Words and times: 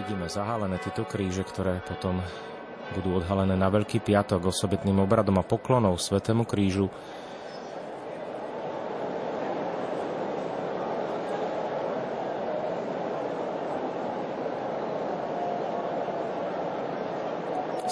Vidíme 0.00 0.32
zahalené 0.32 0.80
tieto 0.80 1.04
kríže, 1.04 1.44
ktoré 1.44 1.84
potom 1.84 2.24
budú 2.96 3.20
odhalené 3.20 3.52
na 3.52 3.68
Veľký 3.68 4.00
piatok 4.00 4.48
osobitným 4.48 4.96
obradom 5.04 5.36
a 5.36 5.44
poklonou 5.44 6.00
Svetému 6.00 6.48
krížu. 6.48 6.88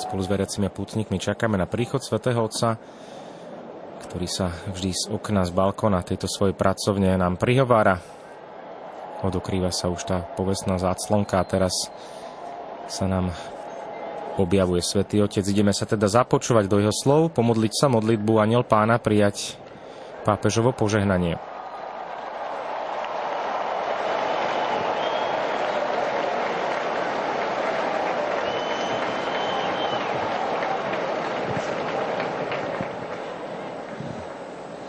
Spolu 0.01 0.25
s 0.25 0.31
veriacimi 0.33 0.65
a 0.65 0.73
pútnikmi 0.73 1.21
čakáme 1.21 1.61
na 1.61 1.69
príchod 1.69 2.01
Svetého 2.01 2.41
Otca, 2.41 2.81
ktorý 4.09 4.25
sa 4.25 4.49
vždy 4.73 4.91
z 4.97 5.05
okna, 5.13 5.45
z 5.45 5.53
balkona 5.53 6.01
tejto 6.01 6.25
svojej 6.25 6.57
pracovne 6.57 7.13
nám 7.21 7.37
prihovára 7.37 8.18
odokrýva 9.23 9.75
sa 9.75 9.91
už 9.91 10.03
tá 10.07 10.23
povestná 10.37 10.79
záclonka 10.79 11.43
a 11.43 11.49
teraz 11.49 11.75
sa 12.87 13.05
nám 13.11 13.35
objavuje 14.39 14.81
Svetý 14.81 15.19
Otec. 15.21 15.43
Ideme 15.43 15.75
sa 15.75 15.85
teda 15.85 16.07
započúvať 16.07 16.71
do 16.71 16.79
jeho 16.79 16.95
slov, 16.95 17.35
pomodliť 17.35 17.73
sa 17.75 17.87
modlitbu 17.91 18.33
Aniel 18.39 18.63
Pána, 18.63 19.03
prijať 19.03 19.59
pápežovo 20.23 20.71
požehnanie. 20.71 21.37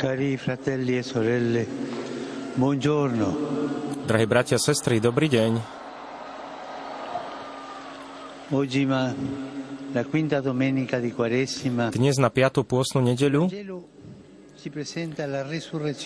Cari 0.10 0.42
fratelli 0.42 0.98
e 0.98 1.04
sorelle, 1.06 1.64
buongiorno. 2.58 3.69
Drahí 4.10 4.26
bratia 4.26 4.58
a 4.58 4.66
sestry, 4.66 4.98
dobrý 4.98 5.30
deň. 5.30 5.62
Dnes 11.94 12.16
na 12.18 12.30
5. 12.34 12.66
pôstnu 12.66 13.06
nedeľu 13.06 13.54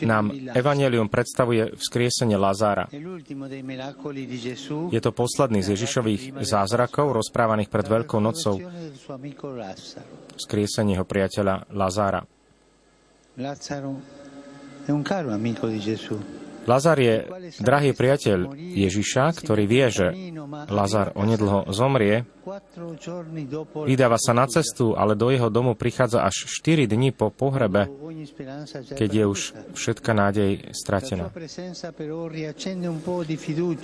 nám 0.04 0.26
Evangelium 0.52 1.08
predstavuje 1.08 1.80
vzkriesenie 1.80 2.36
Lazára. 2.36 2.92
Je 4.92 5.00
to 5.00 5.12
posledný 5.16 5.64
z 5.64 5.68
Ježišových 5.72 6.44
zázrakov 6.44 7.08
rozprávaných 7.24 7.72
pred 7.72 7.88
Veľkou 7.88 8.20
nocou. 8.20 8.60
Vzkriesenie 10.44 11.00
jeho 11.00 11.08
priateľa 11.08 11.72
Lazára. 11.72 12.20
Lazaro 13.40 13.96
è 14.84 14.92
un 14.92 15.02
caro 15.08 15.32
amico 15.32 15.72
di 15.72 15.80
Gesù. 15.80 16.43
Lazar 16.64 16.98
je 17.00 17.28
drahý 17.60 17.92
priateľ 17.92 18.56
Ježiša, 18.56 19.36
ktorý 19.36 19.64
vie, 19.68 19.86
že 19.92 20.08
Lazar 20.72 21.12
onedlho 21.16 21.68
zomrie, 21.76 22.24
vydáva 23.88 24.20
sa 24.20 24.36
na 24.36 24.46
cestu, 24.48 24.96
ale 24.96 25.16
do 25.16 25.32
jeho 25.32 25.48
domu 25.48 25.76
prichádza 25.76 26.24
až 26.24 26.48
4 26.48 26.88
dní 26.88 27.16
po 27.16 27.32
pohrebe, 27.32 27.88
keď 28.96 29.10
je 29.12 29.26
už 29.28 29.40
všetka 29.76 30.12
nádej 30.12 30.76
stratená. 30.76 31.32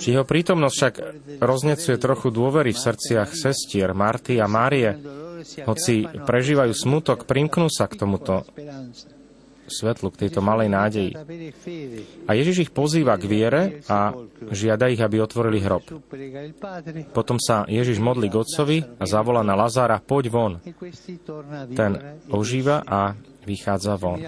Jeho 0.00 0.24
prítomnosť 0.24 0.74
však 0.76 0.94
roznecuje 1.40 1.96
trochu 1.96 2.28
dôvery 2.28 2.72
v 2.76 2.80
srdciach 2.80 3.32
sestier 3.32 3.92
Marty 3.96 4.40
a 4.40 4.46
Márie, 4.48 4.96
hoci 5.64 6.04
prežívajú 6.04 6.72
smutok, 6.76 7.24
primknú 7.24 7.72
sa 7.72 7.88
k 7.88 7.96
tomuto 7.96 8.44
svetlu, 9.70 10.10
k 10.10 10.26
tejto 10.26 10.42
malej 10.42 10.68
nádeji. 10.68 11.10
A 12.26 12.30
Ježiš 12.34 12.68
ich 12.68 12.70
pozýva 12.74 13.14
k 13.16 13.24
viere 13.24 13.62
a 13.86 14.12
žiada 14.50 14.90
ich, 14.90 15.00
aby 15.00 15.22
otvorili 15.22 15.62
hrob. 15.62 15.86
Potom 17.14 17.38
sa 17.38 17.64
Ježiš 17.70 18.02
modlí 18.02 18.28
k 18.28 18.36
otcovi 18.42 18.78
a 18.98 19.04
zavolá 19.06 19.46
na 19.46 19.54
Lazára, 19.54 20.02
poď 20.02 20.24
von. 20.28 20.52
Ten 21.72 22.18
ožíva 22.28 22.82
a 22.84 23.14
vychádza 23.46 23.94
von. 23.96 24.18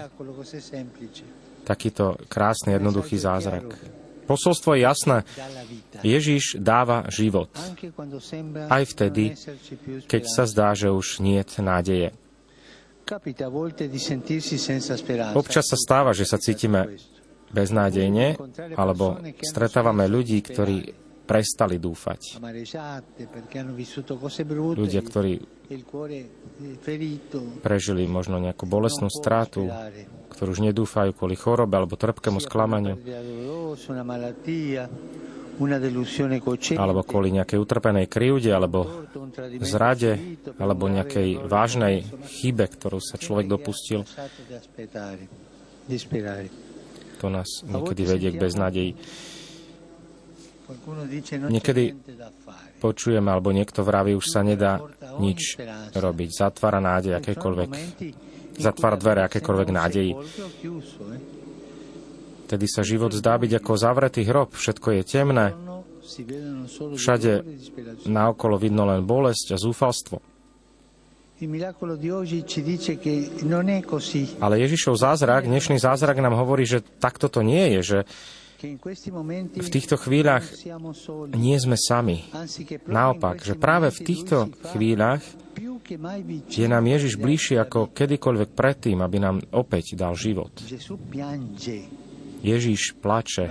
Takýto 1.63 2.19
krásny, 2.27 2.75
jednoduchý 2.75 3.15
zázrak. 3.19 3.71
Posolstvo 4.23 4.75
je 4.75 4.87
jasné. 4.87 5.17
Ježiš 5.99 6.55
dáva 6.59 7.07
život. 7.11 7.51
Aj 8.71 8.83
vtedy, 8.87 9.35
keď 10.07 10.23
sa 10.27 10.43
zdá, 10.47 10.71
že 10.75 10.91
už 10.91 11.19
nie 11.19 11.43
je 11.43 11.59
nádeje. 11.59 12.09
Občas 15.33 15.65
sa 15.67 15.77
stáva, 15.77 16.11
že 16.13 16.25
sa 16.25 16.37
cítime 16.41 16.97
beznádejne, 17.53 18.37
alebo 18.73 19.21
stretávame 19.41 20.09
ľudí, 20.09 20.41
ktorí 20.41 21.03
prestali 21.23 21.79
dúfať. 21.79 22.43
Ľudia, 24.75 25.01
ktorí 25.07 25.31
prežili 27.63 28.03
možno 28.09 28.35
nejakú 28.43 28.65
bolestnú 28.67 29.07
strátu, 29.07 29.71
ktorí 30.35 30.49
už 30.51 30.61
nedúfajú 30.73 31.15
kvôli 31.15 31.39
chorobe 31.39 31.79
alebo 31.79 31.95
trpkému 31.95 32.43
sklamaniu 32.43 32.99
alebo 36.77 37.01
kvôli 37.03 37.29
nejakej 37.33 37.59
utrpenej 37.59 38.05
krivde, 38.07 38.51
alebo 38.51 39.07
zrade, 39.63 40.39
alebo 40.59 40.89
nejakej 40.89 41.43
vážnej 41.45 42.03
chybe, 42.39 42.65
ktorú 42.67 42.99
sa 42.99 43.17
človek 43.17 43.47
dopustil. 43.47 44.03
To 47.23 47.27
nás 47.31 47.49
niekedy 47.63 48.01
vedie 48.03 48.29
k 48.35 48.37
beznádeji. 48.39 48.91
Niekedy 51.51 51.83
počujeme, 52.79 53.29
alebo 53.31 53.51
niekto 53.51 53.83
vraví, 53.83 54.15
už 54.15 54.27
sa 54.27 54.41
nedá 54.43 54.79
nič 55.19 55.59
robiť. 55.95 56.29
Zatvára 56.31 56.79
nádej 56.79 57.19
akékoľvek, 57.19 57.69
zatvára 58.59 58.95
dvere 58.95 59.21
akékoľvek 59.27 59.69
nádeji. 59.71 60.11
Vtedy 62.53 62.69
sa 62.69 62.85
život 62.85 63.09
zdá 63.09 63.33
byť 63.41 63.65
ako 63.65 63.71
zavretý 63.73 64.29
hrob, 64.29 64.53
všetko 64.53 64.93
je 64.93 65.01
temné, 65.01 65.57
všade 66.77 67.41
naokolo 68.05 68.61
vidno 68.61 68.85
len 68.85 69.01
bolesť 69.01 69.57
a 69.57 69.57
zúfalstvo. 69.57 70.21
Ale 74.37 74.55
Ježišov 74.61 74.93
zázrak, 75.01 75.49
dnešný 75.49 75.81
zázrak 75.81 76.21
nám 76.21 76.37
hovorí, 76.37 76.69
že 76.69 76.85
takto 77.01 77.25
to 77.25 77.41
nie 77.41 77.73
je, 77.73 77.81
že 77.81 77.97
v 79.57 79.69
týchto 79.73 79.97
chvíľach 79.97 80.45
nie 81.33 81.57
sme 81.57 81.73
sami. 81.73 82.21
Naopak, 82.85 83.41
že 83.41 83.57
práve 83.57 83.89
v 83.89 83.99
týchto 84.05 84.53
chvíľach 84.77 85.25
je 86.53 86.67
nám 86.69 86.85
Ježiš 86.85 87.17
bližší 87.17 87.57
ako 87.57 87.89
kedykoľvek 87.91 88.49
predtým, 88.53 89.01
aby 89.01 89.17
nám 89.17 89.41
opäť 89.51 89.97
dal 89.97 90.13
život. 90.13 90.53
Ježiš 92.43 92.99
plače. 92.99 93.47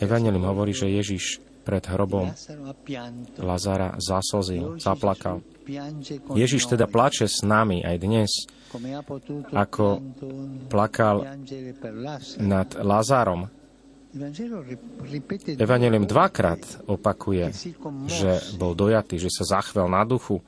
Evangelium 0.00 0.44
hovorí, 0.44 0.76
že 0.76 0.92
Ježiš 0.92 1.40
pred 1.66 1.82
hrobom 1.82 2.30
Lazara 3.42 3.98
zaslzil, 3.98 4.78
zaplakal. 4.78 5.42
Ježiš 6.36 6.70
teda 6.70 6.86
plače 6.86 7.26
s 7.26 7.42
nami 7.42 7.82
aj 7.82 7.96
dnes, 7.98 8.30
ako 9.50 9.98
plakal 10.70 11.26
nad 12.38 12.68
Lazárom. 12.78 13.50
Evangelium 15.60 16.08
dvakrát 16.08 16.60
opakuje, 16.88 17.52
že 18.08 18.30
bol 18.56 18.72
dojatý, 18.72 19.20
že 19.20 19.28
sa 19.28 19.60
zachvel 19.60 19.92
na 19.92 20.02
duchu 20.08 20.40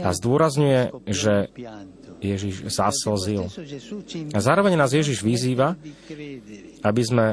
a 0.00 0.10
zdôrazňuje, 0.14 0.80
že 1.10 1.50
Ježiš 2.22 2.70
zaslzil. 2.70 3.50
A 4.30 4.38
zároveň 4.38 4.78
nás 4.78 4.94
Ježiš 4.94 5.26
vyzýva, 5.26 5.74
aby 6.86 7.02
sme 7.02 7.26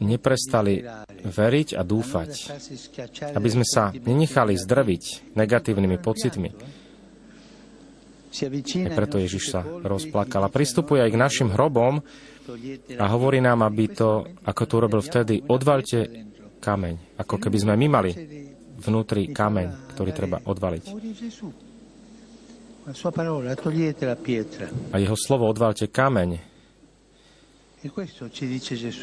neprestali 0.00 0.84
veriť 1.24 1.68
a 1.76 1.82
dúfať. 1.84 2.30
Aby 3.36 3.48
sme 3.52 3.64
sa 3.64 3.92
nenechali 3.92 4.56
zdrviť 4.56 5.36
negatívnymi 5.36 5.96
pocitmi. 6.00 6.50
A 8.44 8.90
preto 8.92 9.16
Ježiš 9.16 9.54
sa 9.54 9.64
rozplakal 9.64 10.44
a 10.44 10.52
pristupuje 10.52 11.00
aj 11.00 11.10
k 11.14 11.20
našim 11.20 11.48
hrobom 11.54 12.04
A 12.98 13.04
hovorí 13.10 13.42
nám, 13.42 13.66
aby 13.66 13.90
to, 13.90 14.22
ako 14.46 14.62
to 14.66 14.72
urobil 14.78 15.02
vtedy, 15.02 15.42
odvalte 15.50 16.30
kameň. 16.62 17.18
Ako 17.18 17.42
keby 17.42 17.58
sme 17.58 17.74
my 17.74 17.86
mali 17.90 18.10
vnútri 18.78 19.34
kameň, 19.34 19.90
ktorý 19.96 20.10
treba 20.14 20.38
odvaliť. 20.46 20.84
A 24.94 24.96
jeho 25.02 25.16
slovo 25.18 25.50
odvalte 25.50 25.90
kameň. 25.90 26.30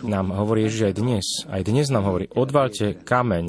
Nám 0.07 0.27
hovorí 0.39 0.59
Ježiš 0.67 0.81
aj 0.87 0.93
dnes. 0.95 1.25
Aj 1.51 1.61
dnes 1.67 1.87
nám 1.91 2.07
hovorí, 2.07 2.31
odvalte 2.31 2.95
kameň. 2.95 3.45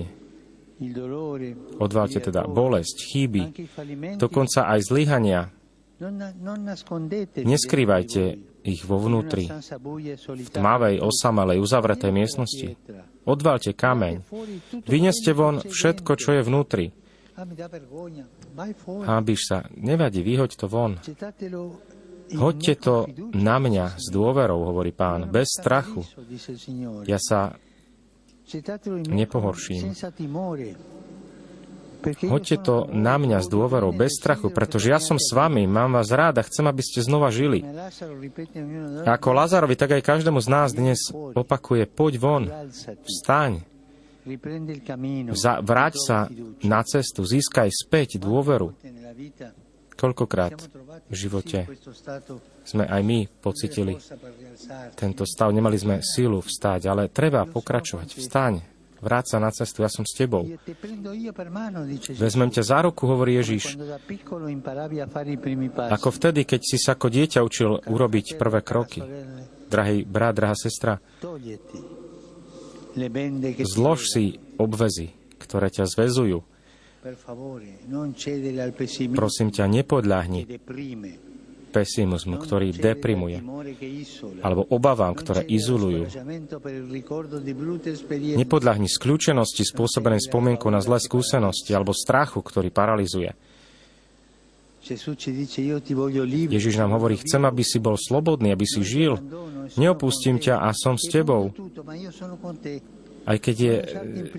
Odvalte 1.78 2.18
teda 2.18 2.50
bolesť, 2.50 2.96
chyby, 3.14 3.42
dokonca 4.18 4.66
aj 4.74 4.80
zlyhania. 4.90 5.54
Neskrývajte 7.44 8.22
ich 8.64 8.80
vo 8.88 8.96
vnútri, 8.96 9.44
v 9.44 10.48
tmavej, 10.48 11.04
osamelej, 11.04 11.60
uzavretej 11.60 12.12
miestnosti. 12.12 12.66
Odvalte 13.24 13.72
kameň. 13.76 14.24
Vyneste 14.84 15.32
von 15.36 15.60
všetko, 15.60 16.12
čo 16.16 16.36
je 16.36 16.42
vnútri. 16.44 16.86
Hábiš 19.04 19.40
sa, 19.42 19.58
nevadí, 19.74 20.22
vyhoď 20.22 20.50
to 20.54 20.66
von. 20.70 21.00
Hoďte 22.32 22.74
to 22.80 22.94
na 23.36 23.60
mňa 23.60 24.00
s 24.00 24.08
dôverou, 24.08 24.64
hovorí 24.72 24.96
pán, 24.96 25.28
bez 25.28 25.60
strachu. 25.60 26.06
Ja 27.04 27.20
sa 27.20 27.58
nepohorším. 29.08 29.92
Hoďte 32.04 32.56
to 32.60 32.84
na 32.92 33.16
mňa 33.16 33.40
s 33.40 33.48
dôverou, 33.48 33.96
bez 33.96 34.20
strachu, 34.20 34.52
pretože 34.52 34.92
ja 34.92 35.00
som 35.00 35.16
s 35.16 35.32
vami, 35.32 35.64
mám 35.64 35.96
vás 35.96 36.12
rád 36.12 36.40
a 36.40 36.46
chcem, 36.46 36.68
aby 36.68 36.82
ste 36.84 37.00
znova 37.00 37.32
žili. 37.32 37.64
A 39.04 39.16
ako 39.16 39.28
Lazarovi, 39.32 39.74
tak 39.74 39.96
aj 39.96 40.04
každému 40.04 40.40
z 40.44 40.48
nás 40.52 40.76
dnes 40.76 41.00
opakuje, 41.12 41.88
poď 41.88 42.12
von, 42.20 42.44
vstaň, 43.04 43.64
vráť 45.64 45.94
sa 46.00 46.28
na 46.64 46.80
cestu, 46.84 47.24
získaj 47.24 47.68
späť 47.72 48.20
dôveru. 48.20 48.72
Koľkokrát 49.94 50.58
v 51.06 51.14
živote 51.14 51.70
sme 52.66 52.82
aj 52.82 53.02
my 53.06 53.30
pocitili 53.30 53.94
tento 54.98 55.22
stav. 55.22 55.54
Nemali 55.54 55.78
sme 55.78 56.02
sílu 56.02 56.42
vstáť, 56.42 56.90
ale 56.90 57.06
treba 57.14 57.46
pokračovať. 57.46 58.18
Vstaň, 58.18 58.73
vráť 59.04 59.36
sa 59.36 59.38
na 59.38 59.52
cestu, 59.52 59.84
ja 59.84 59.92
som 59.92 60.08
s 60.08 60.16
tebou. 60.16 60.48
Vezmem 62.16 62.48
ťa 62.48 62.62
za 62.64 62.78
ruku, 62.88 63.04
hovorí 63.04 63.36
Ježiš. 63.36 63.76
Ako 65.76 66.08
vtedy, 66.08 66.48
keď 66.48 66.60
si 66.64 66.76
sa 66.80 66.96
ako 66.96 67.12
dieťa 67.12 67.44
učil 67.44 67.84
urobiť 67.84 68.40
prvé 68.40 68.64
kroky. 68.64 69.04
Drahý 69.68 70.08
brat, 70.08 70.32
drahá 70.40 70.56
sestra, 70.56 71.04
zlož 73.68 74.00
si 74.08 74.40
obvezy, 74.56 75.12
ktoré 75.36 75.68
ťa 75.68 75.84
zväzujú 75.84 76.54
Prosím 79.12 79.48
ťa, 79.52 79.64
nepodľahni 79.68 80.40
pesimizmu, 81.74 82.38
ktorý 82.38 82.70
deprimuje, 82.70 83.42
alebo 84.46 84.62
obavám, 84.70 85.18
ktoré 85.18 85.42
izolujú. 85.42 86.06
Nepodľahni 88.38 88.86
skľúčenosti 88.86 89.66
spôsobenej 89.66 90.22
spomienkou 90.22 90.70
na 90.70 90.78
zlé 90.78 91.02
skúsenosti 91.02 91.74
alebo 91.74 91.90
strachu, 91.90 92.38
ktorý 92.38 92.70
paralizuje. 92.70 93.34
Ježiš 96.54 96.74
nám 96.76 96.92
hovorí, 97.00 97.16
chcem, 97.16 97.42
aby 97.42 97.64
si 97.64 97.80
bol 97.80 97.96
slobodný, 97.96 98.52
aby 98.52 98.68
si 98.68 98.84
žil. 98.84 99.16
Neopustím 99.80 100.36
ťa 100.36 100.60
a 100.60 100.76
som 100.76 101.00
s 101.00 101.08
tebou. 101.08 101.56
Aj 103.24 103.40
keď 103.40 103.56
je 103.56 103.74
e, 103.80 103.84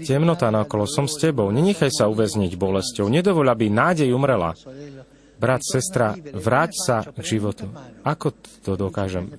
temnota 0.06 0.54
okolo, 0.54 0.86
som 0.86 1.10
s 1.10 1.18
tebou. 1.18 1.50
Nenechaj 1.50 1.90
sa 1.90 2.06
uväzniť 2.06 2.54
bolesťou. 2.54 3.10
Nedovoľ, 3.10 3.58
aby 3.58 3.66
nádej 3.74 4.14
umrela. 4.14 4.54
Brat, 5.36 5.62
sestra, 5.64 6.16
vráť 6.16 6.72
sa 6.80 6.98
k 7.04 7.24
životu. 7.24 7.68
Ako 8.08 8.32
to 8.64 8.80
dokážem? 8.80 9.32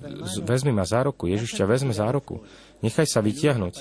Vezmi 0.45 0.73
ma 0.73 0.85
za 0.85 1.05
ruku. 1.05 1.29
Ježiš 1.29 1.57
ťa 1.57 1.65
vezme 1.65 1.93
za 1.93 2.05
ruku. 2.09 2.45
Nechaj 2.81 3.09
sa 3.09 3.21
vytiahnuť. 3.21 3.75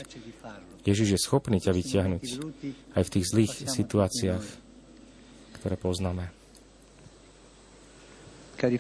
Ježiš 0.87 1.09
je 1.17 1.21
schopný 1.21 1.59
ťa 1.59 1.73
vytiahnuť 1.75 2.25
aj 2.95 3.03
v 3.03 3.13
tých 3.13 3.27
zlých 3.27 3.55
situáciách, 3.67 4.45
ktoré 5.61 5.77
poznáme. 5.81 6.36
E 8.57 8.79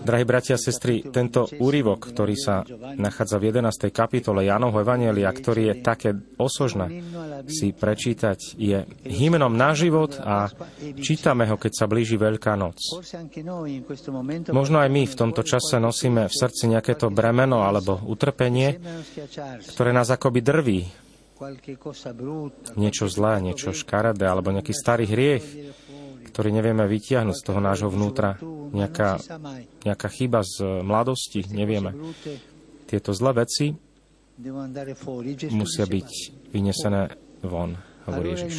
Drahí 0.00 0.24
bratia 0.24 0.56
a 0.56 0.60
sestry, 0.60 1.04
tento 1.12 1.44
úryvok, 1.60 2.00
ktorý 2.08 2.32
sa 2.32 2.64
nachádza 2.96 3.36
v 3.36 3.52
11. 3.52 3.92
kapitole 3.92 4.48
Jánovho 4.48 4.80
Evangelia, 4.80 5.28
ktorý 5.28 5.68
je 5.68 5.74
také 5.84 6.16
osožné 6.40 7.04
si 7.44 7.76
prečítať, 7.76 8.56
je 8.56 8.88
hymnom 9.04 9.52
na 9.52 9.76
život 9.76 10.16
a 10.16 10.48
čítame 10.96 11.44
ho, 11.44 11.60
keď 11.60 11.72
sa 11.76 11.84
blíži 11.84 12.16
Veľká 12.16 12.56
noc. 12.56 12.80
Možno 14.48 14.76
aj 14.80 14.88
my 14.88 15.02
v 15.04 15.18
tomto 15.18 15.44
čase 15.44 15.76
nosíme 15.76 16.24
v 16.24 16.34
srdci 16.34 16.72
nejaké 16.72 16.96
to 16.96 17.12
bremeno 17.12 17.68
alebo 17.68 18.00
utrpenie, 18.08 18.80
ktoré 19.76 19.92
nás 19.92 20.08
akoby 20.08 20.40
drví. 20.40 20.80
Niečo 22.76 23.08
zlé, 23.08 23.40
niečo 23.40 23.72
škaredé 23.72 24.28
alebo 24.28 24.52
nejaký 24.52 24.76
starý 24.76 25.08
hriech, 25.08 25.44
ktorý 26.30 26.54
nevieme 26.54 26.86
vytiahnuť 26.86 27.36
z 27.36 27.44
toho 27.44 27.60
nášho 27.60 27.90
vnútra. 27.90 28.38
Nejaká, 28.70 29.18
nejaká 29.82 30.08
chyba 30.08 30.46
z 30.46 30.82
mladosti, 30.86 31.42
nevieme. 31.50 31.90
Tieto 32.86 33.10
zlé 33.10 33.44
veci 33.46 33.74
musia 35.52 35.84
byť 35.84 36.08
vynesené 36.54 37.12
von, 37.44 37.76
hovorí 38.08 38.38
Ježiš. 38.38 38.56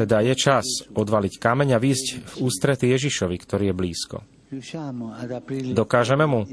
Teda 0.00 0.18
je 0.24 0.34
čas 0.38 0.66
odvaliť 0.94 1.34
kameň 1.36 1.68
a 1.76 1.78
výjsť 1.82 2.06
v 2.24 2.34
ústrety 2.40 2.88
Ježišovi, 2.94 3.36
ktorý 3.36 3.64
je 3.70 3.74
blízko. 3.76 4.16
Dokážeme 5.74 6.24
mu 6.24 6.46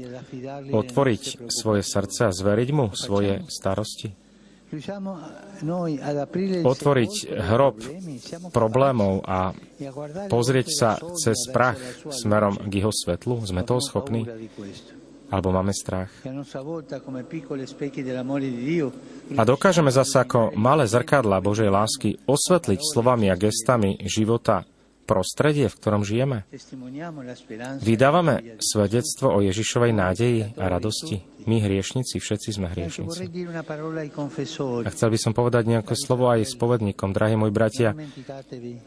otvoriť 0.74 1.46
svoje 1.46 1.86
srdce 1.86 2.26
a 2.26 2.34
zveriť 2.34 2.68
mu 2.74 2.90
svoje 2.90 3.46
starosti? 3.46 4.23
Otvoriť 6.64 7.12
hrob 7.30 7.76
problémov 8.50 9.22
a 9.22 9.54
pozrieť 10.26 10.68
sa 10.68 10.90
cez 11.14 11.48
prach 11.52 11.78
smerom 12.10 12.58
k 12.58 12.82
jeho 12.82 12.92
svetlu? 12.92 13.44
Sme 13.46 13.62
toho 13.62 13.80
schopní? 13.80 14.26
Alebo 15.32 15.50
máme 15.50 15.72
strach? 15.72 16.12
A 19.34 19.42
dokážeme 19.42 19.90
zase 19.90 20.16
ako 20.20 20.52
malé 20.54 20.84
zrkadla 20.84 21.42
Božej 21.42 21.70
lásky 21.72 22.20
osvetliť 22.28 22.80
slovami 22.82 23.32
a 23.32 23.38
gestami 23.38 23.98
života 24.04 24.62
prostredie, 25.04 25.68
v 25.68 25.76
ktorom 25.76 26.02
žijeme? 26.02 26.48
Vydávame 27.84 28.34
svedectvo 28.58 29.36
o 29.36 29.38
Ježišovej 29.44 29.92
nádeji 29.92 30.40
a 30.56 30.64
radosti? 30.72 31.22
My 31.44 31.60
hriešnici, 31.60 32.16
všetci 32.16 32.48
sme 32.56 32.72
hriešnici. 32.72 33.28
A 34.80 34.88
chcel 34.88 35.08
by 35.12 35.18
som 35.20 35.32
povedať 35.36 35.62
nejaké 35.68 35.92
slovo 35.92 36.32
aj 36.32 36.48
spovedníkom. 36.48 37.12
Drahí 37.12 37.36
moji 37.36 37.52
bratia, 37.52 37.92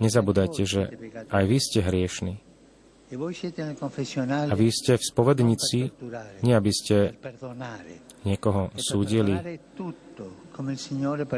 nezabudajte, 0.02 0.62
že 0.66 0.82
aj 1.30 1.44
vy 1.46 1.58
ste 1.62 1.86
hriešni. 1.86 2.47
A 3.08 4.56
vy 4.60 4.68
ste 4.68 5.00
v 5.00 5.04
spovednici, 5.04 5.80
nie 6.44 6.52
aby 6.52 6.72
ste 6.76 7.16
niekoho 8.28 8.68
súdili, 8.76 9.32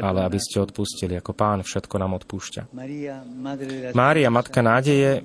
ale 0.02 0.18
aby 0.26 0.38
ste 0.42 0.58
odpustili, 0.58 1.14
ako 1.14 1.30
Pán 1.30 1.62
všetko 1.62 1.94
nám 1.94 2.18
odpúšťa. 2.18 2.74
Mária, 3.94 4.28
Matka 4.34 4.60
nádeje, 4.66 5.22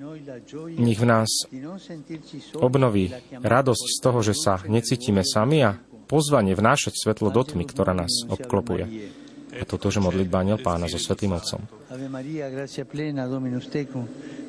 nech 0.77 0.99
v 1.01 1.07
nás 1.09 1.49
obnoví 2.61 3.09
radosť 3.33 3.85
z 3.89 3.97
toho, 3.97 4.19
že 4.21 4.37
sa 4.37 4.61
necítime 4.69 5.25
sami 5.25 5.65
a 5.65 5.81
pozvanie 6.05 6.53
vnášať 6.53 6.93
svetlo 6.93 7.33
do 7.33 7.41
tmy, 7.41 7.65
ktorá 7.65 7.97
nás 7.97 8.21
obklopuje. 8.29 8.85
A 9.55 9.63
toto, 9.63 9.87
že 9.87 10.03
modlitba 10.03 10.43
Aniel 10.43 10.59
Pána 10.59 10.91
so 10.91 10.99
Svetým 10.99 11.31
Otcom. 11.33 11.63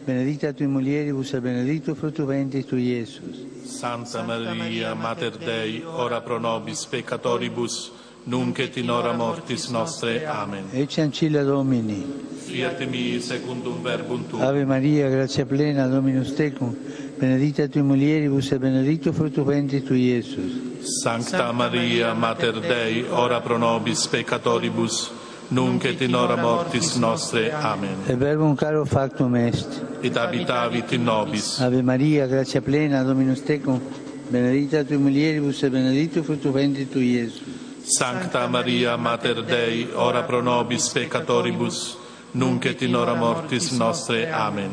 Benedicta 0.06 0.52
tui 0.52 0.66
mulieribus 0.66 1.32
e 1.32 1.40
benedictus 1.40 1.98
fructus 1.98 2.24
ventris 2.24 2.64
tui, 2.64 2.92
Iesus. 2.92 3.44
Santa 3.64 4.22
Maria, 4.22 4.94
Mater 4.94 5.36
Dei, 5.36 5.82
ora 5.84 6.20
pro 6.20 6.38
nobis 6.38 6.86
peccatoribus, 6.86 7.90
nunc 8.22 8.56
et 8.60 8.76
in 8.76 8.88
hora 8.88 9.12
mortis 9.12 9.66
nostre. 9.66 10.24
Amen. 10.24 10.66
Ecce 10.70 11.00
ancilla 11.00 11.42
Domini. 11.42 12.04
Fiat 12.36 12.86
mi 12.86 13.20
secundum 13.20 13.82
verbum 13.82 14.28
tuum. 14.28 14.42
Ave 14.42 14.64
Maria, 14.64 15.08
grazia 15.08 15.44
plena, 15.44 15.88
Dominus 15.88 16.34
tecum, 16.34 16.72
benedicta 17.18 17.66
tui 17.66 17.82
mulieribus 17.82 18.52
e 18.52 18.58
benedictus 18.60 19.12
fructus 19.12 19.44
ventris 19.44 19.82
tui, 19.82 20.02
Iesus. 20.02 20.86
Sancta 21.02 21.50
Maria, 21.50 22.12
Mater 22.14 22.60
Dei, 22.60 23.04
ora 23.10 23.40
pro 23.40 23.56
nobis 23.56 24.06
peccatoribus, 24.06 25.10
nunc 25.48 25.84
et 25.84 26.00
in 26.00 26.14
hora 26.14 26.36
mortis 26.36 26.96
nostre. 26.96 27.52
Amen. 27.52 27.96
E 28.06 28.14
verbum 28.14 28.54
caro 28.56 28.84
factum 28.84 29.34
est. 29.36 29.82
Et 30.02 30.16
habitavit 30.16 30.92
in 30.92 31.04
nobis. 31.04 31.60
Ave 31.60 31.82
Maria, 31.82 32.26
grazia 32.26 32.60
plena, 32.60 33.02
Dominus 33.02 33.42
tecum, 33.42 33.80
benedicta 34.28 34.84
tu 34.84 34.98
mulieribus 34.98 35.62
e 35.62 35.70
benedictus 35.70 36.24
fructus 36.24 36.52
ventris 36.52 36.88
tui, 36.90 37.12
Iesus. 37.12 37.42
Sancta 37.82 38.46
Maria, 38.48 38.96
Mater 38.96 39.44
Dei, 39.44 39.88
ora 39.94 40.22
pro 40.24 40.40
nobis 40.42 40.88
peccatoribus, 40.88 41.96
nunc 42.32 42.64
et 42.64 42.82
in 42.82 42.94
hora 42.96 43.14
mortis 43.14 43.70
nostre. 43.70 44.28
Amen. 44.30 44.70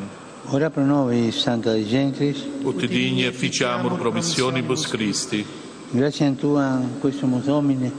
Ora 0.49 0.69
pro 0.69 0.83
nobis, 0.83 1.39
Santa 1.39 1.71
Dei 1.71 1.85
Gentris, 1.85 2.43
Ut 2.63 2.85
digni 2.85 3.23
efficiamur 3.23 3.97
promissionibus 3.97 4.87
Christi. 4.87 5.45
gratia 5.91 6.31
tua, 6.31 6.81
questumus 6.99 7.45
Domine, 7.45 7.91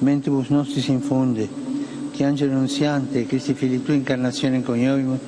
mentibus 0.00 0.48
nostris 0.50 0.86
infunde, 0.88 1.48
che 2.18 2.24
angelo 2.24 2.50
annunziante, 2.50 3.26
Christi 3.26 3.54
fili 3.54 3.80
tu 3.80 3.92
incarnazione 3.92 4.60
coniovimus, 4.60 5.20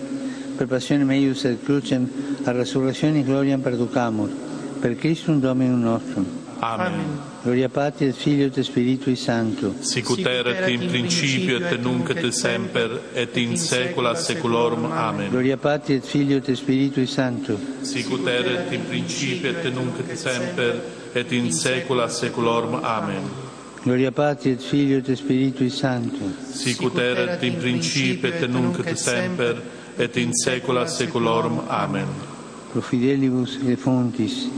per 0.56 0.66
passione 0.66 1.04
meius 1.04 1.44
et 1.44 1.62
crucem, 1.62 2.04
a 2.42 2.50
resurrezione 2.50 3.18
in 3.18 3.24
gloria 3.24 3.56
perducamur, 3.58 4.28
per 4.80 4.96
Christum 4.96 5.38
Dominum 5.38 5.80
nostrum. 5.80 6.26
Amen. 6.58 7.20
Gloria 7.42 7.68
Patri 7.68 8.06
et 8.06 8.14
Filio 8.14 8.46
et 8.46 8.60
Spiritui 8.60 9.14
Sancto. 9.14 9.76
Sicut 9.78 10.26
erat 10.26 10.68
in 10.68 10.88
principio 10.88 11.58
et 11.58 11.78
nunc 11.78 12.10
et 12.10 12.32
semper 12.32 13.00
et 13.14 13.36
in 13.36 13.56
saecula 13.56 14.16
saeculorum. 14.16 14.90
Amen. 14.90 15.30
Gloria 15.30 15.56
Patri 15.56 15.94
et 15.94 16.04
Filio 16.04 16.38
et 16.38 16.52
Spiritui 16.52 17.06
Sancto. 17.06 17.56
Sicut 17.82 18.26
erat 18.26 18.72
in 18.72 18.84
principio 18.88 19.50
et 19.50 19.72
nunc 19.72 19.96
et 20.08 20.16
semper 20.18 20.82
et 21.14 21.32
in 21.32 21.52
saecula 21.52 22.08
saeculorum. 22.08 22.80
Amen. 22.82 23.49
Gloria 23.82 24.12
Patri 24.12 24.50
et 24.50 24.60
Filio 24.60 24.98
et 24.98 25.16
Spiritui 25.16 25.70
Sancto. 25.70 26.28
Sicut 26.52 26.98
erat 26.98 27.42
in 27.42 27.56
principio 27.56 28.28
et 28.28 28.46
nunc 28.48 28.78
et 28.84 28.96
semper 28.96 29.56
et 29.98 30.16
in 30.16 30.32
saecula 30.34 30.86
saeculorum. 30.86 31.62
Amen. 31.68 32.06
Pro 32.72 32.80
fidelibus 32.80 33.58
et 33.66 33.76
fontis 33.76 34.48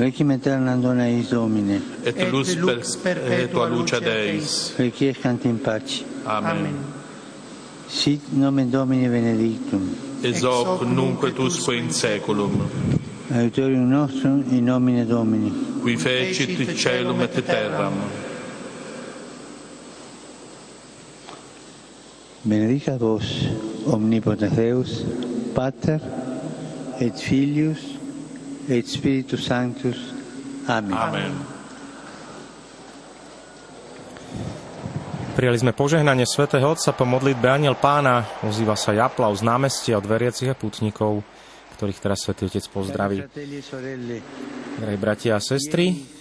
Requiem 0.00 0.30
aeternam 0.30 0.80
dona 0.80 1.08
eis 1.08 1.28
Domine. 1.28 1.82
Et 2.04 2.30
lux 2.30 2.96
perpetua 2.96 3.68
lucia 3.68 4.00
Deis. 4.00 4.72
Requiescant 4.78 5.44
in 5.44 5.58
pace. 5.58 6.04
Amen. 6.24 6.74
Sit 7.86 8.32
nomen 8.32 8.70
Domini 8.70 9.08
benedictum. 9.08 9.94
Ex 10.22 10.42
hoc 10.42 10.86
nunc 10.86 11.22
et 11.24 11.38
usque 11.38 11.74
in 11.74 11.90
saeculum. 11.90 12.62
Aiutorium 13.30 13.90
nostrum 13.90 14.42
in 14.50 14.64
nomine 14.64 15.04
Domini. 15.04 15.52
Qui 15.82 15.96
fecit 15.96 16.74
celum 16.76 17.20
et 17.20 17.44
terram. 17.44 18.28
Benedicat 22.40 22.96
vos, 22.96 23.44
omnipotens 23.84 24.56
Deus, 24.56 25.04
Pater, 25.52 26.00
et 27.00 27.12
Filius, 27.12 28.00
et 28.68 28.86
Spiritus 28.88 29.44
Sanctus. 29.44 29.98
Amen. 30.64 30.96
Amen. 30.96 31.32
Prijali 35.36 35.56
sme 35.60 35.72
požehnanie 35.76 36.24
svätého 36.24 36.64
Otca 36.64 36.92
po 36.96 37.04
modlitbe 37.04 37.48
Aniel 37.48 37.76
Pána. 37.76 38.24
Ozýva 38.44 38.76
sa 38.76 38.92
Japlav 38.96 39.36
z 39.36 39.44
námestia 39.44 39.96
od 40.00 40.04
veriacich 40.08 40.48
a 40.48 40.56
putníkov, 40.56 41.20
ktorých 41.76 42.00
teraz 42.00 42.24
Svetý 42.24 42.48
Otec 42.48 42.64
pozdraví. 42.72 43.24
Drahí 44.80 44.98
bratia 45.00 45.36
a 45.36 45.44
sestry, 45.44 46.19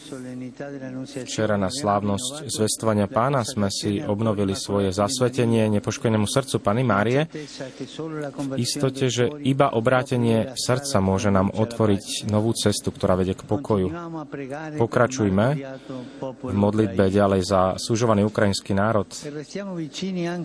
Včera 1.26 1.56
na 1.56 1.70
slávnosť 1.70 2.50
zvestovania 2.50 3.06
pána 3.06 3.46
sme 3.46 3.70
si 3.70 4.02
obnovili 4.02 4.58
svoje 4.58 4.90
zasvetenie 4.90 5.70
nepoškodenému 5.80 6.26
srdcu 6.26 6.56
Pany 6.58 6.82
Márie. 6.82 7.30
V 7.30 8.58
istote, 8.58 9.08
že 9.14 9.30
iba 9.46 9.70
obrátenie 9.70 10.58
srdca 10.58 10.98
môže 10.98 11.30
nám 11.30 11.54
otvoriť 11.54 12.26
novú 12.26 12.58
cestu, 12.58 12.90
ktorá 12.90 13.14
vedie 13.14 13.38
k 13.38 13.46
pokoju. 13.46 13.94
Pokračujme 14.82 15.46
v 16.42 16.56
modlitbe 16.58 17.10
ďalej 17.14 17.42
za 17.46 17.62
súžovaný 17.78 18.26
ukrajinský 18.26 18.74
národ 18.74 19.10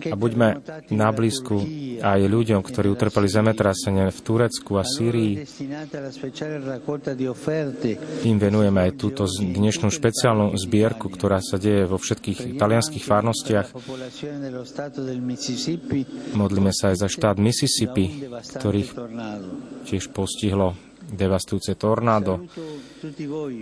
a 0.05 0.15
buďme 0.15 0.49
na 0.93 1.09
blízku 1.09 1.65
aj 2.05 2.19
ľuďom, 2.21 2.61
ktorí 2.61 2.87
utrpeli 2.93 3.27
zemetrasenie 3.27 4.13
v 4.13 4.19
Turecku 4.21 4.77
a 4.77 4.83
Sýrii. 4.85 5.41
Im 8.25 8.37
venujeme 8.37 8.79
aj 8.85 8.91
túto 8.97 9.23
dnešnú 9.55 9.87
špeciálnu 9.89 10.53
zbierku, 10.59 11.07
ktorá 11.07 11.39
sa 11.39 11.55
deje 11.55 11.87
vo 11.87 11.95
všetkých 11.95 12.59
talianských 12.59 13.03
farnostiach. 13.03 13.67
Modlíme 16.35 16.71
sa 16.75 16.91
aj 16.91 16.95
za 16.99 17.07
štát 17.09 17.39
Mississippi, 17.39 18.27
ktorých 18.31 18.89
tiež 19.87 20.11
postihlo 20.11 20.75
devastujúce 21.05 21.77
tornádo. 21.77 22.49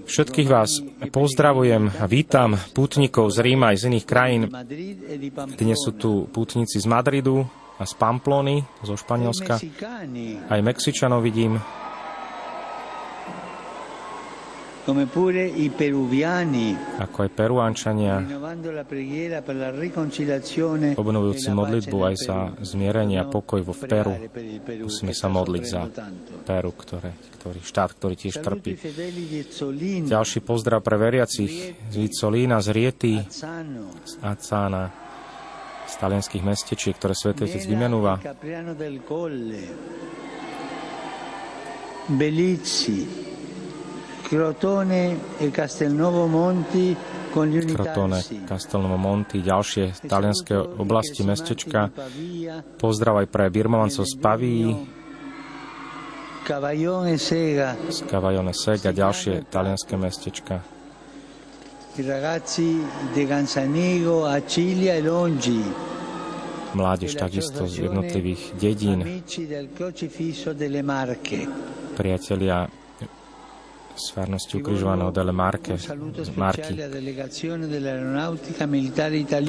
Všetkých 0.08 0.48
vás 0.48 0.80
pozdravujem 1.12 2.00
a 2.00 2.06
vítam 2.08 2.56
pútnikov 2.72 3.36
z 3.36 3.38
Ríma 3.44 3.76
aj 3.76 3.78
z 3.84 3.84
iných 3.92 4.06
krajín. 4.08 4.44
Dnes 5.60 5.78
sú 5.80 5.92
tu 6.00 6.12
pútnici 6.32 6.80
z 6.80 6.88
Madridu 6.88 7.44
a 7.76 7.84
z 7.84 7.94
Pamplony, 8.00 8.64
zo 8.86 8.96
Španielska. 8.96 9.60
Aj 10.48 10.60
Mexičanov 10.64 11.20
vidím. 11.20 11.60
Ako 17.00 17.18
aj 17.24 17.30
Peruánčania, 17.32 18.20
obnovujúci 21.00 21.48
e 21.48 21.52
la 21.52 21.56
modlitbu 21.56 21.98
aj 22.04 22.16
za 22.20 22.52
zmierenie 22.60 23.16
a 23.16 23.24
pokoj 23.24 23.64
vo 23.64 23.72
Peru. 23.72 24.12
pregare 24.12 24.28
per 24.28 24.44
il 24.44 24.60
Perù, 24.60 24.92
Musíme 24.92 25.16
sa 25.16 25.32
modliť 25.32 25.64
za. 25.64 25.88
Peru, 26.44 26.76
ktoré, 26.76 27.16
ktorý, 27.40 27.64
štát, 27.64 27.96
ktorý 27.96 28.16
tiež 28.20 28.44
trpí. 28.44 28.76
Ďalší 30.04 30.40
pozdrav 30.44 30.84
pre 30.84 31.00
veriacich 31.00 31.80
z 31.80 31.96
Vicolína, 31.96 32.60
z 32.60 32.68
Riety, 32.76 33.24
z 33.24 34.20
Acána, 34.20 34.92
z 35.88 35.94
talianských 35.96 36.44
mestečiek, 36.44 37.00
ktoré 37.00 37.16
Svetý 37.16 37.48
Otec 37.48 37.64
vymenúva. 37.64 38.20
e 42.12 43.43
Crotone 44.24 45.20
e 45.38 45.52
Castelnuovo 45.52 46.28
Monti 46.28 46.96
Crotone. 47.34 48.22
Castelnovo 48.46 48.98
Monti, 49.02 49.42
ďalšie 49.42 50.06
talianské 50.06 50.54
oblasti, 50.54 51.26
mestečka. 51.26 51.90
Pozdrav 52.78 53.26
aj 53.26 53.28
pre 53.34 53.50
birmovancov 53.50 54.06
z 54.06 54.14
Paví, 54.22 54.62
Cavaillon 56.44 57.18
Sega, 57.18 57.74
z 57.90 58.04
Cavajone 58.06 58.52
Sega, 58.54 58.92
ďalšie 58.92 59.48
talianské 59.48 59.96
mestečka. 59.96 60.60
e 61.96 62.04
Mládež 66.74 67.12
takisto 67.16 67.64
z 67.70 67.74
jednotlivých 67.86 68.42
dedín, 68.60 69.00
priatelia 71.94 72.83
z 73.94 74.06
farnosti 74.10 74.58
ukrižovaného 74.58 75.14
Dele 75.14 75.32
Marke, 75.32 75.78
Marky. 76.34 76.74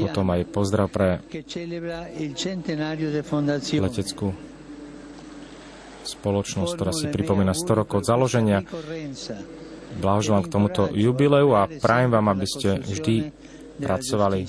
Potom 0.04 0.26
aj 0.30 0.40
pozdrav 0.52 0.86
pre 0.92 1.08
leteckú 3.80 4.28
spoločnosť, 6.04 6.70
ktorá 6.76 6.92
si 6.92 7.06
pripomína 7.08 7.56
100 7.56 7.80
rokov 7.80 8.04
od 8.04 8.06
založenia. 8.06 8.60
Blahoželám 9.94 10.44
k 10.44 10.52
tomuto 10.52 10.82
jubileu 10.92 11.56
a 11.56 11.64
prajem 11.70 12.10
vám, 12.12 12.26
aby 12.36 12.46
ste 12.46 12.82
vždy 12.82 13.32
pracovali 13.80 14.40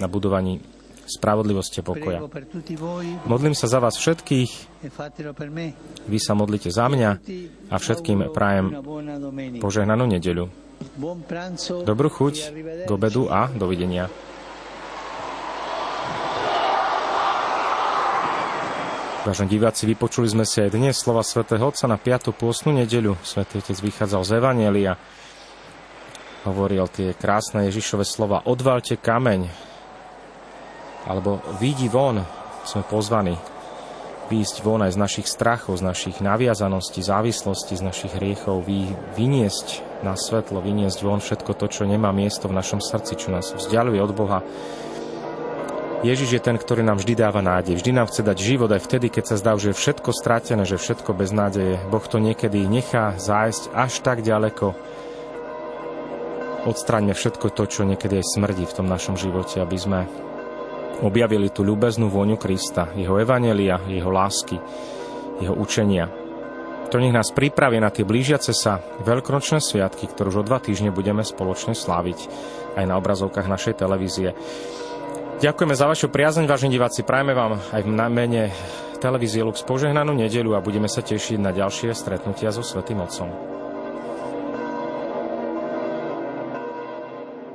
na 0.00 0.06
budovaní 0.08 0.58
spravodlivosti 1.06 1.80
a 1.80 1.84
pokoja. 1.84 2.18
Modlím 3.28 3.54
sa 3.56 3.66
za 3.68 3.78
vás 3.78 3.96
všetkých, 3.96 4.50
vy 6.08 6.18
sa 6.20 6.32
modlite 6.36 6.68
za 6.72 6.88
mňa 6.88 7.10
a 7.70 7.76
všetkým 7.76 8.32
prajem 8.32 8.74
požehnanú 9.60 10.04
nedeľu. 10.08 10.48
Dobrú 11.86 12.08
chuť 12.10 12.34
k 12.84 12.90
obedu 12.90 13.30
a 13.30 13.48
dovidenia. 13.48 14.10
Vážení 19.24 19.56
diváci, 19.56 19.88
vypočuli 19.88 20.28
sme 20.28 20.44
si 20.44 20.60
aj 20.60 20.76
dnes 20.76 21.00
slova 21.00 21.24
svätého 21.24 21.64
Otca 21.64 21.88
na 21.88 21.96
5. 21.96 22.36
pôstnu 22.36 22.76
nedeľu. 22.76 23.16
Svetý 23.24 23.56
Otec 23.56 23.80
vychádzal 23.80 24.20
z 24.20 24.30
Evanielia. 24.36 25.00
Hovoril 26.44 26.84
tie 26.92 27.16
krásne 27.16 27.64
Ježišove 27.72 28.04
slova 28.04 28.44
Odvalte 28.44 29.00
kameň. 29.00 29.72
Alebo 31.08 31.40
vidí 31.60 31.88
von. 31.88 32.24
Sme 32.64 32.80
pozvaní 32.80 33.36
výjsť 34.28 34.56
von 34.64 34.80
aj 34.80 34.96
z 34.96 34.98
našich 35.00 35.28
strachov, 35.28 35.76
z 35.76 35.84
našich 35.84 36.16
naviazaností, 36.24 37.04
závislostí, 37.04 37.76
z 37.76 37.84
našich 37.84 38.16
hriechov, 38.16 38.64
vy, 38.64 38.88
vyniesť 39.16 40.00
na 40.00 40.16
svetlo, 40.16 40.64
vyniesť 40.64 40.98
von 41.04 41.20
všetko 41.20 41.52
to, 41.52 41.66
čo 41.68 41.82
nemá 41.84 42.08
miesto 42.10 42.48
v 42.48 42.56
našom 42.56 42.80
srdci, 42.80 43.20
čo 43.20 43.28
nás 43.28 43.52
vzdialuje 43.52 44.00
od 44.00 44.12
Boha. 44.16 44.40
Ježiš 46.04 46.36
je 46.36 46.44
ten, 46.44 46.60
ktorý 46.60 46.84
nám 46.84 47.00
vždy 47.00 47.16
dáva 47.16 47.40
nádej. 47.40 47.80
Vždy 47.80 47.96
nám 47.96 48.12
chce 48.12 48.20
dať 48.20 48.36
život 48.36 48.68
aj 48.68 48.84
vtedy, 48.84 49.08
keď 49.08 49.24
sa 49.24 49.40
zdá, 49.40 49.56
že 49.56 49.72
je 49.72 49.80
všetko 49.80 50.12
stratené, 50.12 50.68
že 50.68 50.76
všetko 50.76 51.16
bez 51.16 51.32
nádeje. 51.32 51.80
Boh 51.88 52.04
to 52.04 52.20
niekedy 52.20 52.68
nechá 52.68 53.16
zájsť 53.16 53.72
až 53.72 53.92
tak 54.04 54.20
ďaleko. 54.20 54.76
Odstraňme 56.68 57.16
všetko 57.16 57.48
to, 57.56 57.64
čo 57.64 57.88
niekedy 57.88 58.20
aj 58.20 58.36
smrdí 58.36 58.68
v 58.68 58.76
tom 58.76 58.84
našom 58.88 59.16
živote, 59.16 59.64
aby 59.64 59.76
sme 59.80 60.00
objavili 61.02 61.50
tú 61.50 61.66
ľubeznú 61.66 62.06
vôňu 62.06 62.38
Krista, 62.38 62.92
jeho 62.94 63.18
evanelia, 63.18 63.82
jeho 63.88 64.12
lásky, 64.12 64.60
jeho 65.42 65.54
učenia. 65.56 66.06
To 66.92 67.02
nech 67.02 67.10
nás 67.10 67.34
pripraví 67.34 67.82
na 67.82 67.90
tie 67.90 68.06
blížiace 68.06 68.54
sa 68.54 68.78
veľkročné 69.02 69.58
sviatky, 69.58 70.06
ktoré 70.06 70.30
už 70.30 70.44
o 70.44 70.46
dva 70.46 70.62
týždne 70.62 70.94
budeme 70.94 71.26
spoločne 71.26 71.74
sláviť 71.74 72.30
aj 72.78 72.84
na 72.86 72.94
obrazovkách 73.00 73.50
našej 73.50 73.74
televízie. 73.74 74.30
Ďakujeme 75.42 75.74
za 75.74 75.90
vašu 75.90 76.14
priazeň, 76.14 76.46
vážení 76.46 76.78
diváci. 76.78 77.02
Prajeme 77.02 77.34
vám 77.34 77.58
aj 77.74 77.82
v 77.82 77.90
mene 77.90 78.54
televízie 79.02 79.42
Lux 79.42 79.66
požehnanú 79.66 80.14
nedelu 80.14 80.54
a 80.54 80.62
budeme 80.62 80.86
sa 80.86 81.02
tešiť 81.02 81.42
na 81.42 81.50
ďalšie 81.50 81.90
stretnutia 81.90 82.54
so 82.54 82.62
Svetým 82.62 83.02
Otcom. 83.02 83.53